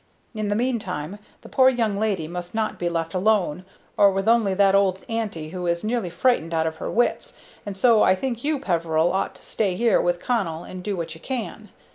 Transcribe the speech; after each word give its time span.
In 0.33 0.47
the 0.47 0.55
meantime 0.55 1.19
the 1.43 1.47
poor 1.47 1.69
young 1.69 1.95
lady 1.99 2.27
must 2.27 2.55
not 2.55 2.79
be 2.79 2.89
left 2.89 3.13
alone, 3.13 3.63
or 3.97 4.09
with 4.09 4.27
only 4.27 4.55
that 4.55 4.73
old 4.73 5.01
aunty, 5.07 5.49
who 5.49 5.67
is 5.67 5.83
nearly 5.83 6.09
frightened 6.09 6.55
out 6.55 6.65
of 6.65 6.77
her 6.77 6.89
wits, 6.89 7.37
and 7.67 7.77
so 7.77 8.01
I 8.01 8.15
think 8.15 8.43
you, 8.43 8.59
Peveril, 8.59 9.13
ought 9.13 9.35
to 9.35 9.43
stay 9.43 9.75
here 9.75 10.01
with 10.01 10.19
Connell 10.19 10.63
and 10.63 10.81
do 10.81 10.97
what 10.97 11.13
you 11.13 11.21
can. 11.21 11.69